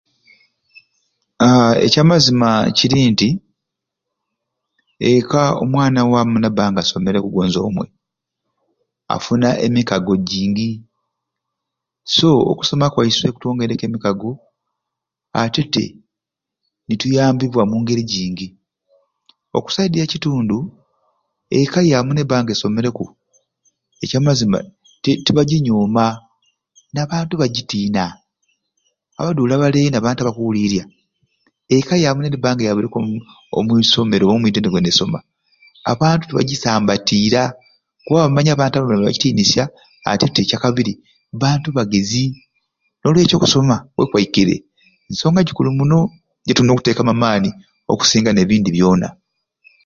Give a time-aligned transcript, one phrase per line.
[1.47, 3.29] Aaa ekyamazima kiri nti
[5.11, 7.85] eka omwana waamu naba nga asomereku gonza omwe
[9.15, 10.69] afuna emikago gingi
[12.15, 14.31] so okusoma kwaiswe kutwongeireku emikago
[15.41, 15.85] atete
[16.85, 18.47] ne tuyambibwa omu ngeri gingi
[19.57, 20.57] oku sayidi ya kitundu
[21.59, 23.05] eka yaamu nebba nga esomereku
[24.03, 24.57] ekyamazima
[25.03, 26.05] ti tibaginyooma
[26.93, 28.03] n'abantu bagitiina
[29.19, 30.83] abaduuli abali eyo n'abantu abakuwuliirya
[31.75, 33.15] eka yaamu niyalibba nga eyabireku omu
[33.57, 35.19] omwisomero oba omwitendekero n'esoma
[35.91, 37.41] abantu tibagisambatiira
[38.05, 38.75] kuba bamanya abantu
[39.07, 39.63] bakitiinisya
[40.09, 40.93] ate te ekyakabiri
[41.41, 42.23] bantu bagezi
[42.99, 44.55] n'olwekyo okusoma wekwaikire
[45.09, 45.97] nsonga gikulu muno
[46.45, 47.49] gyetulina okuteekamu amaani
[47.91, 49.07] okusinga n'ebindi byona.